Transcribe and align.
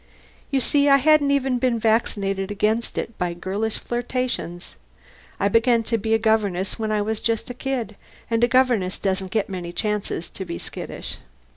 _You 0.49 0.59
see 0.59 0.89
I 0.89 0.97
hadn't 0.97 1.29
even 1.29 1.59
been 1.59 1.77
vaccinated 1.77 2.49
against 2.49 2.97
it 2.97 3.15
by 3.19 3.35
girlish 3.35 3.77
flirtations. 3.77 4.75
I 5.39 5.47
began 5.47 5.83
to 5.83 5.97
be 5.99 6.15
a 6.15 6.17
governess 6.17 6.79
when 6.79 6.91
I 6.91 7.03
was 7.03 7.21
just 7.21 7.51
a 7.51 7.53
kid, 7.53 7.95
and 8.27 8.43
a 8.43 8.47
governess 8.47 8.97
doesn't 8.97 9.29
get 9.29 9.47
many 9.47 9.71
chances 9.71 10.27
to 10.29 10.43
be 10.43 10.57
skittish. 10.57 11.19